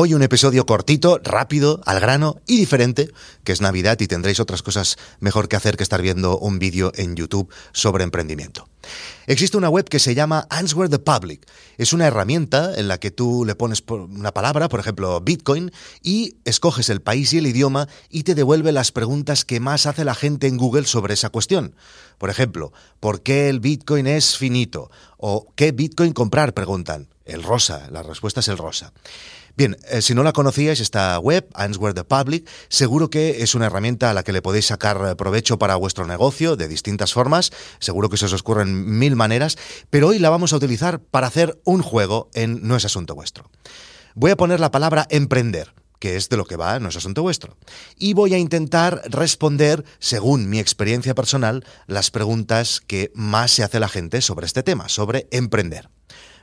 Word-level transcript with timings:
Hoy 0.00 0.14
un 0.14 0.22
episodio 0.22 0.64
cortito, 0.64 1.18
rápido, 1.24 1.80
al 1.84 1.98
grano 1.98 2.36
y 2.46 2.56
diferente, 2.56 3.10
que 3.42 3.50
es 3.50 3.60
Navidad 3.60 3.98
y 3.98 4.06
tendréis 4.06 4.38
otras 4.38 4.62
cosas 4.62 4.96
mejor 5.18 5.48
que 5.48 5.56
hacer 5.56 5.76
que 5.76 5.82
estar 5.82 6.00
viendo 6.00 6.38
un 6.38 6.60
vídeo 6.60 6.92
en 6.94 7.16
YouTube 7.16 7.52
sobre 7.72 8.04
emprendimiento. 8.04 8.68
Existe 9.26 9.56
una 9.56 9.68
web 9.68 9.88
que 9.88 9.98
se 9.98 10.14
llama 10.14 10.46
Answer 10.50 10.88
the 10.88 11.00
Public. 11.00 11.44
Es 11.78 11.92
una 11.92 12.06
herramienta 12.06 12.78
en 12.78 12.86
la 12.86 12.98
que 12.98 13.10
tú 13.10 13.44
le 13.44 13.56
pones 13.56 13.82
una 13.88 14.32
palabra, 14.32 14.68
por 14.68 14.78
ejemplo, 14.78 15.20
Bitcoin, 15.20 15.72
y 16.00 16.36
escoges 16.44 16.90
el 16.90 17.02
país 17.02 17.32
y 17.32 17.38
el 17.38 17.48
idioma 17.48 17.88
y 18.08 18.22
te 18.22 18.36
devuelve 18.36 18.70
las 18.70 18.92
preguntas 18.92 19.44
que 19.44 19.58
más 19.58 19.86
hace 19.86 20.04
la 20.04 20.14
gente 20.14 20.46
en 20.46 20.58
Google 20.58 20.86
sobre 20.86 21.14
esa 21.14 21.30
cuestión. 21.30 21.74
Por 22.18 22.30
ejemplo, 22.30 22.72
¿por 23.00 23.22
qué 23.22 23.48
el 23.48 23.58
Bitcoin 23.58 24.06
es 24.06 24.36
finito? 24.36 24.92
¿O 25.16 25.52
qué 25.56 25.72
Bitcoin 25.72 26.12
comprar? 26.12 26.54
Preguntan. 26.54 27.08
El 27.24 27.42
rosa, 27.42 27.88
la 27.90 28.02
respuesta 28.02 28.40
es 28.40 28.48
el 28.48 28.56
rosa. 28.56 28.94
Bien, 29.58 29.76
eh, 29.90 30.02
si 30.02 30.14
no 30.14 30.22
la 30.22 30.32
conocíais, 30.32 30.78
esta 30.78 31.18
web, 31.18 31.48
Answer 31.52 31.92
the 31.92 32.04
Public, 32.04 32.48
seguro 32.68 33.10
que 33.10 33.42
es 33.42 33.56
una 33.56 33.66
herramienta 33.66 34.08
a 34.08 34.14
la 34.14 34.22
que 34.22 34.32
le 34.32 34.40
podéis 34.40 34.66
sacar 34.66 35.04
eh, 35.04 35.16
provecho 35.16 35.58
para 35.58 35.74
vuestro 35.74 36.06
negocio 36.06 36.54
de 36.54 36.68
distintas 36.68 37.12
formas, 37.12 37.50
seguro 37.80 38.08
que 38.08 38.16
se 38.16 38.26
os 38.26 38.32
ocurren 38.34 39.00
mil 39.00 39.16
maneras, 39.16 39.58
pero 39.90 40.06
hoy 40.06 40.20
la 40.20 40.30
vamos 40.30 40.52
a 40.52 40.56
utilizar 40.58 41.00
para 41.00 41.26
hacer 41.26 41.60
un 41.64 41.82
juego 41.82 42.30
en 42.34 42.68
No 42.68 42.76
es 42.76 42.84
asunto 42.84 43.16
vuestro. 43.16 43.50
Voy 44.14 44.30
a 44.30 44.36
poner 44.36 44.60
la 44.60 44.70
palabra 44.70 45.08
emprender 45.10 45.74
que 45.98 46.14
es 46.14 46.28
de 46.28 46.36
lo 46.36 46.44
que 46.44 46.54
va, 46.54 46.78
no 46.78 46.90
es 46.90 46.96
asunto 46.96 47.22
vuestro. 47.22 47.56
Y 47.96 48.14
voy 48.14 48.32
a 48.34 48.38
intentar 48.38 49.02
responder, 49.06 49.84
según 49.98 50.48
mi 50.48 50.60
experiencia 50.60 51.16
personal, 51.16 51.64
las 51.88 52.12
preguntas 52.12 52.80
que 52.86 53.10
más 53.16 53.50
se 53.50 53.64
hace 53.64 53.80
la 53.80 53.88
gente 53.88 54.20
sobre 54.20 54.46
este 54.46 54.62
tema, 54.62 54.88
sobre 54.88 55.26
emprender. 55.32 55.90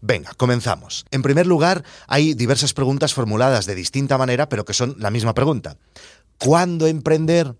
Venga, 0.00 0.32
comenzamos. 0.36 1.04
En 1.10 1.22
primer 1.22 1.46
lugar, 1.46 1.84
hay 2.06 2.34
diversas 2.34 2.72
preguntas 2.72 3.12
formuladas 3.12 3.66
de 3.66 3.74
distinta 3.74 4.16
manera, 4.16 4.48
pero 4.48 4.64
que 4.64 4.74
son 4.74 4.96
la 4.98 5.10
misma 5.10 5.34
pregunta. 5.34 5.76
¿Cuándo 6.38 6.86
emprender? 6.86 7.54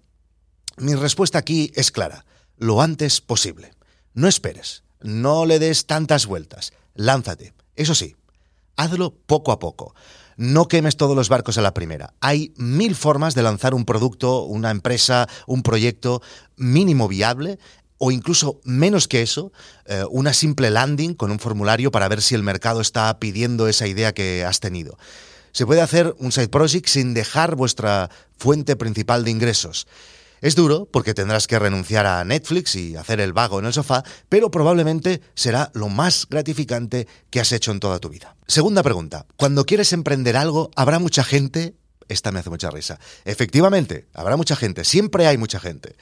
Mi 0.79 0.95
respuesta 0.95 1.39
aquí 1.39 1.71
es 1.75 1.91
clara. 1.91 2.25
Lo 2.57 2.81
antes 2.81 3.21
posible. 3.21 3.73
No 4.15 4.27
esperes. 4.27 4.85
No 5.01 5.45
le 5.45 5.59
des 5.59 5.87
tantas 5.87 6.27
vueltas. 6.27 6.73
Lánzate. 6.95 7.53
Eso 7.77 7.95
sí, 7.95 8.17
hazlo 8.77 9.15
poco 9.15 9.53
a 9.53 9.59
poco. 9.59 9.95
No 10.37 10.69
quemes 10.69 10.97
todos 10.97 11.15
los 11.15 11.29
barcos 11.29 11.59
a 11.59 11.63
la 11.63 11.75
primera. 11.75 12.15
Hay 12.21 12.55
mil 12.57 12.95
formas 12.95 13.35
de 13.35 13.43
lanzar 13.43 13.75
un 13.75 13.85
producto, 13.85 14.45
una 14.45 14.71
empresa, 14.71 15.29
un 15.47 15.63
proyecto 15.63 16.23
mínimo 16.57 17.09
viable 17.09 17.59
o 18.03 18.11
incluso 18.11 18.61
menos 18.65 19.07
que 19.07 19.21
eso, 19.21 19.53
eh, 19.85 20.05
una 20.11 20.33
simple 20.33 20.71
landing 20.71 21.13
con 21.13 21.31
un 21.31 21.39
formulario 21.39 21.91
para 21.91 22.09
ver 22.09 22.23
si 22.23 22.35
el 22.35 22.43
mercado 22.43 22.81
está 22.81 23.19
pidiendo 23.19 23.69
esa 23.69 23.87
idea 23.87 24.15
que 24.15 24.43
has 24.43 24.59
tenido. 24.59 24.97
Se 25.53 25.67
puede 25.67 25.83
hacer 25.83 26.15
un 26.19 26.33
side 26.33 26.49
project 26.49 26.89
sin 26.89 27.13
dejar 27.13 27.57
vuestra 27.57 28.09
fuente 28.39 28.75
principal 28.75 29.23
de 29.23 29.33
ingresos. 29.33 29.87
Es 30.41 30.55
duro 30.55 30.89
porque 30.91 31.13
tendrás 31.13 31.47
que 31.47 31.59
renunciar 31.59 32.07
a 32.07 32.25
Netflix 32.25 32.75
y 32.75 32.97
hacer 32.97 33.21
el 33.21 33.35
vago 33.35 33.59
en 33.59 33.67
el 33.67 33.75
sofá, 33.75 34.03
pero 34.31 34.51
probablemente 34.51 35.21
será 35.35 35.71
lo 35.75 35.91
más 35.91 36.27
gratificante 36.27 37.07
que 37.29 37.41
has 37.41 37.53
hecho 37.53 37.71
en 37.71 37.81
toda 37.81 37.99
tu 37.99 38.09
vida. 38.09 38.35
Segunda 38.47 38.83
pregunta. 38.83 39.27
Cuando 39.37 39.67
quieres 39.67 39.93
emprender 39.93 40.39
algo, 40.39 40.71
habrá 40.75 40.99
mucha 40.99 41.23
gente... 41.23 41.75
Esta 42.09 42.33
me 42.33 42.41
hace 42.41 42.51
mucha 42.51 42.71
risa. 42.71 42.99
Efectivamente, 43.27 44.09
habrá 44.15 44.37
mucha 44.37 44.57
gente, 44.57 44.85
siempre 44.85 45.27
hay 45.27 45.37
mucha 45.37 45.61
gente. 45.61 45.95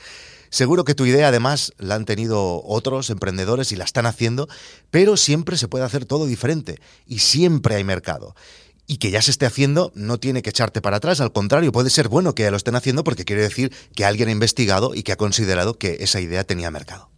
Seguro 0.50 0.84
que 0.84 0.94
tu 0.94 1.06
idea 1.06 1.28
además 1.28 1.72
la 1.78 1.94
han 1.94 2.04
tenido 2.04 2.62
otros 2.64 3.10
emprendedores 3.10 3.72
y 3.72 3.76
la 3.76 3.84
están 3.84 4.06
haciendo, 4.06 4.48
pero 4.90 5.16
siempre 5.16 5.56
se 5.56 5.68
puede 5.68 5.84
hacer 5.84 6.04
todo 6.04 6.26
diferente 6.26 6.80
y 7.06 7.18
siempre 7.18 7.74
hay 7.74 7.84
mercado. 7.84 8.34
Y 8.86 8.96
que 8.96 9.10
ya 9.10 9.20
se 9.20 9.30
esté 9.30 9.44
haciendo 9.44 9.92
no 9.94 10.18
tiene 10.18 10.40
que 10.40 10.50
echarte 10.50 10.80
para 10.80 10.96
atrás, 10.96 11.20
al 11.20 11.32
contrario, 11.32 11.72
puede 11.72 11.90
ser 11.90 12.08
bueno 12.08 12.34
que 12.34 12.44
ya 12.44 12.50
lo 12.50 12.56
estén 12.56 12.74
haciendo 12.74 13.04
porque 13.04 13.26
quiere 13.26 13.42
decir 13.42 13.72
que 13.94 14.06
alguien 14.06 14.28
ha 14.28 14.32
investigado 14.32 14.94
y 14.94 15.02
que 15.02 15.12
ha 15.12 15.16
considerado 15.16 15.74
que 15.74 15.98
esa 16.00 16.20
idea 16.20 16.44
tenía 16.44 16.70
mercado. 16.70 17.10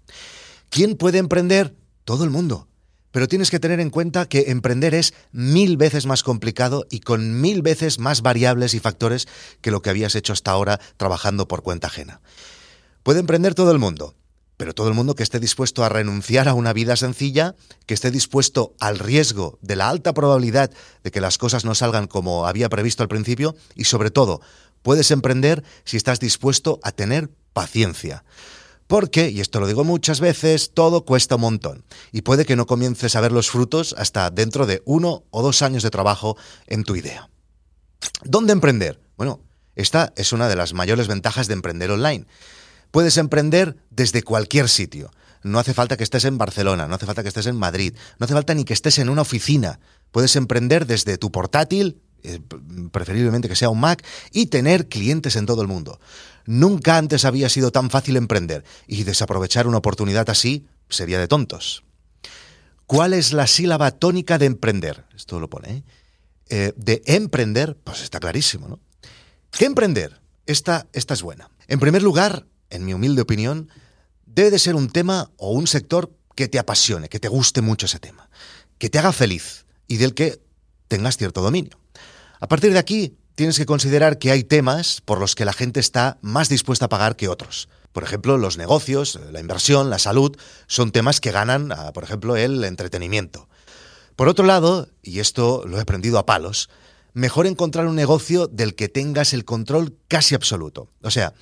¿Quién 0.68 0.96
puede 0.96 1.18
emprender? 1.18 1.76
Todo 2.04 2.24
el 2.24 2.30
mundo. 2.30 2.66
Pero 3.12 3.26
tienes 3.26 3.50
que 3.50 3.58
tener 3.58 3.80
en 3.80 3.90
cuenta 3.90 4.26
que 4.26 4.50
emprender 4.50 4.94
es 4.94 5.14
mil 5.32 5.76
veces 5.76 6.06
más 6.06 6.22
complicado 6.22 6.86
y 6.90 7.00
con 7.00 7.40
mil 7.40 7.62
veces 7.62 7.98
más 7.98 8.22
variables 8.22 8.74
y 8.74 8.80
factores 8.80 9.26
que 9.60 9.70
lo 9.70 9.82
que 9.82 9.90
habías 9.90 10.14
hecho 10.14 10.32
hasta 10.32 10.52
ahora 10.52 10.80
trabajando 10.96 11.48
por 11.48 11.62
cuenta 11.62 11.88
ajena. 11.88 12.20
Puede 13.02 13.20
emprender 13.20 13.54
todo 13.54 13.72
el 13.72 13.78
mundo, 13.78 14.14
pero 14.56 14.74
todo 14.74 14.88
el 14.88 14.94
mundo 14.94 15.14
que 15.14 15.22
esté 15.22 15.40
dispuesto 15.40 15.84
a 15.84 15.88
renunciar 15.88 16.46
a 16.46 16.54
una 16.54 16.72
vida 16.72 16.94
sencilla, 16.96 17.54
que 17.86 17.94
esté 17.94 18.10
dispuesto 18.10 18.74
al 18.78 18.98
riesgo 18.98 19.58
de 19.62 19.76
la 19.76 19.88
alta 19.88 20.12
probabilidad 20.12 20.70
de 21.02 21.10
que 21.10 21.22
las 21.22 21.38
cosas 21.38 21.64
no 21.64 21.74
salgan 21.74 22.06
como 22.06 22.46
había 22.46 22.68
previsto 22.68 23.02
al 23.02 23.08
principio 23.08 23.56
y 23.74 23.84
sobre 23.84 24.10
todo, 24.10 24.42
puedes 24.82 25.10
emprender 25.10 25.64
si 25.84 25.96
estás 25.96 26.20
dispuesto 26.20 26.78
a 26.82 26.92
tener 26.92 27.30
paciencia. 27.52 28.24
Porque, 28.86 29.30
y 29.30 29.40
esto 29.40 29.60
lo 29.60 29.66
digo 29.66 29.84
muchas 29.84 30.20
veces, 30.20 30.72
todo 30.74 31.04
cuesta 31.04 31.36
un 31.36 31.42
montón. 31.42 31.84
Y 32.10 32.22
puede 32.22 32.44
que 32.44 32.56
no 32.56 32.66
comiences 32.66 33.14
a 33.14 33.20
ver 33.20 33.30
los 33.30 33.48
frutos 33.48 33.94
hasta 33.96 34.30
dentro 34.30 34.66
de 34.66 34.82
uno 34.84 35.22
o 35.30 35.42
dos 35.42 35.62
años 35.62 35.82
de 35.84 35.90
trabajo 35.90 36.36
en 36.66 36.82
tu 36.84 36.96
idea. 36.96 37.30
¿Dónde 38.24 38.52
emprender? 38.52 39.00
Bueno, 39.16 39.40
esta 39.76 40.12
es 40.16 40.32
una 40.32 40.48
de 40.48 40.56
las 40.56 40.74
mayores 40.74 41.06
ventajas 41.06 41.46
de 41.46 41.54
emprender 41.54 41.90
online. 41.92 42.26
Puedes 42.90 43.16
emprender 43.16 43.76
desde 43.90 44.22
cualquier 44.22 44.68
sitio. 44.68 45.10
No 45.42 45.58
hace 45.58 45.74
falta 45.74 45.96
que 45.96 46.04
estés 46.04 46.24
en 46.24 46.38
Barcelona, 46.38 46.86
no 46.86 46.94
hace 46.94 47.06
falta 47.06 47.22
que 47.22 47.28
estés 47.28 47.46
en 47.46 47.56
Madrid, 47.56 47.94
no 48.18 48.24
hace 48.24 48.34
falta 48.34 48.54
ni 48.54 48.64
que 48.64 48.74
estés 48.74 48.98
en 48.98 49.08
una 49.08 49.22
oficina. 49.22 49.80
Puedes 50.10 50.36
emprender 50.36 50.86
desde 50.86 51.16
tu 51.16 51.32
portátil, 51.32 52.02
eh, 52.22 52.40
preferiblemente 52.92 53.48
que 53.48 53.56
sea 53.56 53.70
un 53.70 53.80
Mac, 53.80 54.04
y 54.32 54.46
tener 54.46 54.88
clientes 54.88 55.36
en 55.36 55.46
todo 55.46 55.62
el 55.62 55.68
mundo. 55.68 55.98
Nunca 56.44 56.98
antes 56.98 57.24
había 57.24 57.48
sido 57.48 57.70
tan 57.70 57.90
fácil 57.90 58.16
emprender 58.16 58.64
y 58.86 59.04
desaprovechar 59.04 59.66
una 59.66 59.78
oportunidad 59.78 60.28
así 60.28 60.66
sería 60.88 61.18
de 61.18 61.28
tontos. 61.28 61.84
¿Cuál 62.86 63.14
es 63.14 63.32
la 63.32 63.46
sílaba 63.46 63.92
tónica 63.92 64.36
de 64.36 64.46
emprender? 64.46 65.04
Esto 65.14 65.38
lo 65.38 65.48
pone. 65.48 65.70
¿eh? 65.70 65.82
Eh, 66.48 66.72
de 66.76 67.02
emprender, 67.06 67.76
pues 67.84 68.02
está 68.02 68.18
clarísimo, 68.18 68.66
¿no? 68.66 68.80
¿Qué 69.52 69.64
emprender? 69.64 70.20
Esta, 70.46 70.88
esta 70.92 71.14
es 71.14 71.22
buena. 71.22 71.48
En 71.68 71.78
primer 71.78 72.02
lugar, 72.02 72.46
en 72.70 72.84
mi 72.84 72.94
humilde 72.94 73.22
opinión, 73.22 73.68
debe 74.26 74.50
de 74.50 74.58
ser 74.58 74.74
un 74.74 74.88
tema 74.88 75.30
o 75.36 75.52
un 75.52 75.66
sector 75.66 76.16
que 76.34 76.48
te 76.48 76.58
apasione, 76.58 77.08
que 77.08 77.20
te 77.20 77.28
guste 77.28 77.60
mucho 77.60 77.86
ese 77.86 77.98
tema, 77.98 78.30
que 78.78 78.88
te 78.88 78.98
haga 78.98 79.12
feliz 79.12 79.66
y 79.86 79.98
del 79.98 80.14
que 80.14 80.40
tengas 80.88 81.16
cierto 81.16 81.42
dominio. 81.42 81.78
A 82.40 82.48
partir 82.48 82.72
de 82.72 82.78
aquí, 82.78 83.16
tienes 83.34 83.58
que 83.58 83.66
considerar 83.66 84.18
que 84.18 84.30
hay 84.30 84.44
temas 84.44 85.00
por 85.04 85.18
los 85.18 85.34
que 85.34 85.44
la 85.44 85.52
gente 85.52 85.80
está 85.80 86.18
más 86.22 86.48
dispuesta 86.48 86.86
a 86.86 86.88
pagar 86.88 87.16
que 87.16 87.28
otros. 87.28 87.68
Por 87.92 88.04
ejemplo, 88.04 88.38
los 88.38 88.56
negocios, 88.56 89.18
la 89.32 89.40
inversión, 89.40 89.90
la 89.90 89.98
salud, 89.98 90.36
son 90.66 90.92
temas 90.92 91.20
que 91.20 91.32
ganan, 91.32 91.72
por 91.92 92.04
ejemplo, 92.04 92.36
el 92.36 92.62
entretenimiento. 92.64 93.48
Por 94.14 94.28
otro 94.28 94.44
lado, 94.44 94.88
y 95.02 95.20
esto 95.20 95.64
lo 95.66 95.78
he 95.78 95.80
aprendido 95.80 96.18
a 96.18 96.26
palos, 96.26 96.70
mejor 97.14 97.46
encontrar 97.46 97.86
un 97.86 97.96
negocio 97.96 98.46
del 98.46 98.74
que 98.74 98.88
tengas 98.88 99.32
el 99.32 99.44
control 99.44 99.96
casi 100.06 100.34
absoluto. 100.34 100.88
O 101.02 101.10
sea, 101.10 101.34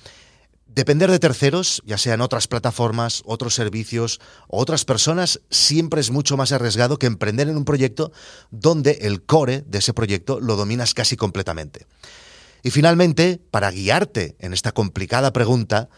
Depender 0.75 1.09
de 1.09 1.17
terceros, 1.17 1.81
ya 1.83 1.97
sean 1.97 2.21
otras 2.21 2.47
plataformas, 2.47 3.23
otros 3.25 3.55
servicios 3.55 4.21
o 4.47 4.61
otras 4.61 4.85
personas, 4.85 5.41
siempre 5.49 5.99
es 5.99 6.11
mucho 6.11 6.37
más 6.37 6.51
arriesgado 6.51 6.99
que 6.99 7.07
emprender 7.07 7.49
en 7.49 7.57
un 7.57 7.65
proyecto 7.65 8.11
donde 8.51 8.99
el 9.01 9.23
core 9.23 9.63
de 9.65 9.79
ese 9.79 9.95
proyecto 9.95 10.39
lo 10.39 10.55
dominas 10.55 10.93
casi 10.93 11.17
completamente. 11.17 11.87
Y 12.61 12.69
finalmente, 12.69 13.41
para 13.49 13.71
guiarte 13.71 14.35
en 14.37 14.53
esta 14.53 14.71
complicada 14.71 15.33
pregunta, 15.33 15.89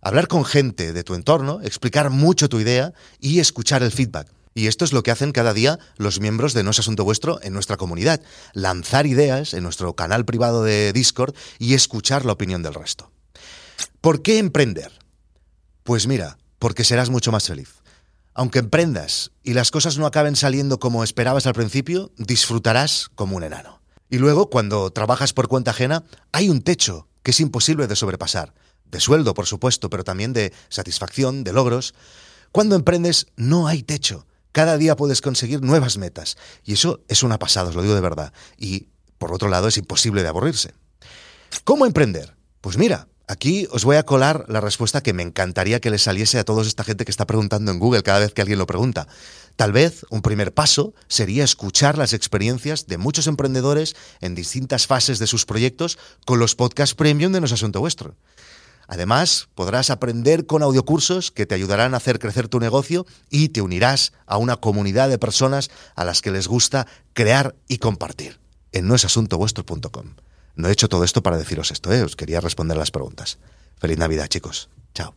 hablar 0.00 0.26
con 0.26 0.44
gente 0.44 0.92
de 0.92 1.04
tu 1.04 1.14
entorno, 1.14 1.60
explicar 1.62 2.10
mucho 2.10 2.48
tu 2.48 2.58
idea 2.58 2.92
y 3.20 3.38
escuchar 3.38 3.84
el 3.84 3.92
feedback. 3.92 4.28
Y 4.52 4.66
esto 4.66 4.84
es 4.84 4.92
lo 4.92 5.04
que 5.04 5.12
hacen 5.12 5.30
cada 5.30 5.54
día 5.54 5.78
los 5.96 6.18
miembros 6.18 6.54
de 6.54 6.64
No 6.64 6.72
es 6.72 6.80
Asunto 6.80 7.04
Vuestro 7.04 7.40
en 7.42 7.52
nuestra 7.52 7.76
comunidad, 7.76 8.20
lanzar 8.52 9.06
ideas 9.06 9.54
en 9.54 9.62
nuestro 9.62 9.94
canal 9.94 10.24
privado 10.24 10.64
de 10.64 10.92
Discord 10.92 11.36
y 11.60 11.74
escuchar 11.74 12.24
la 12.24 12.32
opinión 12.32 12.64
del 12.64 12.74
resto. 12.74 13.12
¿Por 14.00 14.22
qué 14.22 14.38
emprender? 14.38 14.92
Pues 15.82 16.06
mira, 16.06 16.38
porque 16.60 16.84
serás 16.84 17.10
mucho 17.10 17.32
más 17.32 17.48
feliz. 17.48 17.82
Aunque 18.32 18.60
emprendas 18.60 19.32
y 19.42 19.54
las 19.54 19.72
cosas 19.72 19.98
no 19.98 20.06
acaben 20.06 20.36
saliendo 20.36 20.78
como 20.78 21.02
esperabas 21.02 21.46
al 21.46 21.54
principio, 21.54 22.12
disfrutarás 22.16 23.08
como 23.16 23.36
un 23.36 23.42
enano. 23.42 23.80
Y 24.08 24.18
luego, 24.18 24.50
cuando 24.50 24.90
trabajas 24.90 25.32
por 25.32 25.48
cuenta 25.48 25.72
ajena, 25.72 26.04
hay 26.30 26.48
un 26.48 26.62
techo 26.62 27.08
que 27.24 27.32
es 27.32 27.40
imposible 27.40 27.88
de 27.88 27.96
sobrepasar. 27.96 28.54
De 28.84 29.00
sueldo, 29.00 29.34
por 29.34 29.46
supuesto, 29.46 29.90
pero 29.90 30.04
también 30.04 30.32
de 30.32 30.52
satisfacción, 30.68 31.42
de 31.42 31.52
logros. 31.52 31.94
Cuando 32.52 32.76
emprendes, 32.76 33.26
no 33.36 33.66
hay 33.66 33.82
techo. 33.82 34.26
Cada 34.52 34.78
día 34.78 34.94
puedes 34.94 35.20
conseguir 35.20 35.60
nuevas 35.60 35.98
metas. 35.98 36.38
Y 36.64 36.74
eso 36.74 37.02
es 37.08 37.24
una 37.24 37.40
pasada, 37.40 37.70
os 37.70 37.74
lo 37.74 37.82
digo 37.82 37.96
de 37.96 38.00
verdad. 38.00 38.32
Y, 38.56 38.86
por 39.18 39.32
otro 39.32 39.48
lado, 39.48 39.66
es 39.66 39.76
imposible 39.76 40.22
de 40.22 40.28
aburrirse. 40.28 40.72
¿Cómo 41.64 41.84
emprender? 41.84 42.36
Pues 42.60 42.78
mira, 42.78 43.08
Aquí 43.30 43.68
os 43.70 43.84
voy 43.84 43.96
a 43.96 44.04
colar 44.04 44.46
la 44.48 44.62
respuesta 44.62 45.02
que 45.02 45.12
me 45.12 45.22
encantaría 45.22 45.80
que 45.80 45.90
le 45.90 45.98
saliese 45.98 46.38
a 46.38 46.44
toda 46.44 46.62
esta 46.62 46.82
gente 46.82 47.04
que 47.04 47.10
está 47.10 47.26
preguntando 47.26 47.70
en 47.70 47.78
Google 47.78 48.02
cada 48.02 48.20
vez 48.20 48.32
que 48.32 48.40
alguien 48.40 48.58
lo 48.58 48.64
pregunta. 48.64 49.06
Tal 49.56 49.70
vez 49.70 50.06
un 50.08 50.22
primer 50.22 50.54
paso 50.54 50.94
sería 51.08 51.44
escuchar 51.44 51.98
las 51.98 52.14
experiencias 52.14 52.86
de 52.86 52.96
muchos 52.96 53.26
emprendedores 53.26 53.96
en 54.22 54.34
distintas 54.34 54.86
fases 54.86 55.18
de 55.18 55.26
sus 55.26 55.44
proyectos 55.44 55.98
con 56.24 56.38
los 56.38 56.54
podcasts 56.54 56.94
premium 56.94 57.30
de 57.30 57.40
No 57.40 57.46
es 57.46 57.52
Asunto 57.52 57.80
Vuestro. 57.80 58.14
Además, 58.86 59.48
podrás 59.54 59.90
aprender 59.90 60.46
con 60.46 60.62
audiocursos 60.62 61.30
que 61.30 61.44
te 61.44 61.54
ayudarán 61.54 61.92
a 61.92 61.98
hacer 61.98 62.18
crecer 62.18 62.48
tu 62.48 62.60
negocio 62.60 63.04
y 63.28 63.50
te 63.50 63.60
unirás 63.60 64.14
a 64.24 64.38
una 64.38 64.56
comunidad 64.56 65.10
de 65.10 65.18
personas 65.18 65.70
a 65.96 66.06
las 66.06 66.22
que 66.22 66.30
les 66.30 66.48
gusta 66.48 66.86
crear 67.12 67.54
y 67.68 67.76
compartir 67.76 68.40
en 68.72 68.88
noesasuntovuestro.com. 68.88 70.14
No 70.58 70.68
he 70.68 70.72
hecho 70.72 70.88
todo 70.88 71.04
esto 71.04 71.22
para 71.22 71.38
deciros 71.38 71.70
esto, 71.70 71.92
¿eh? 71.92 72.02
os 72.02 72.16
quería 72.16 72.40
responder 72.40 72.76
las 72.76 72.90
preguntas. 72.90 73.38
Feliz 73.78 73.96
Navidad, 73.96 74.26
chicos. 74.26 74.68
Chao. 74.92 75.14